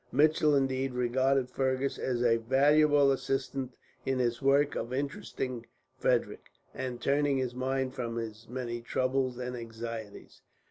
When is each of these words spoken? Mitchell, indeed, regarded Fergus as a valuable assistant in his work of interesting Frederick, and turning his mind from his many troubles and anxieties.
Mitchell, 0.11 0.55
indeed, 0.55 0.95
regarded 0.95 1.47
Fergus 1.51 1.99
as 1.99 2.23
a 2.23 2.37
valuable 2.37 3.11
assistant 3.11 3.75
in 4.03 4.17
his 4.17 4.41
work 4.41 4.75
of 4.75 4.91
interesting 4.91 5.67
Frederick, 5.95 6.49
and 6.73 6.99
turning 6.99 7.37
his 7.37 7.53
mind 7.53 7.93
from 7.93 8.15
his 8.15 8.47
many 8.49 8.81
troubles 8.81 9.37
and 9.37 9.55
anxieties. 9.55 10.41